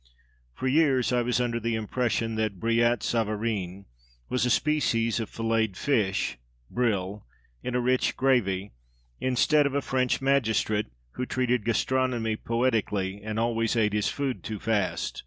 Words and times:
For 0.55 0.67
years 0.67 1.13
I 1.13 1.21
was 1.21 1.39
under 1.39 1.59
the 1.59 1.75
impression 1.75 2.33
that 2.33 2.59
Brillat 2.59 3.03
Savarin 3.03 3.85
was 4.29 4.47
a 4.47 4.49
species 4.49 5.19
of 5.19 5.29
filleted 5.29 5.77
fish 5.77 6.39
(brill) 6.71 7.23
in 7.61 7.75
a 7.75 7.79
rich 7.79 8.17
gravy, 8.17 8.71
instead 9.19 9.67
of 9.67 9.75
a 9.75 9.81
French 9.83 10.19
magistrate, 10.19 10.87
who 11.11 11.27
treated 11.27 11.65
gastronomy 11.65 12.35
poetically, 12.35 13.21
and 13.21 13.37
always 13.39 13.75
ate 13.75 13.93
his 13.93 14.09
food 14.09 14.43
too 14.43 14.59
fast. 14.59 15.19